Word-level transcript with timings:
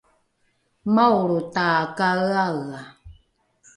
maolro 0.93 1.37
takaeaea 1.55 2.81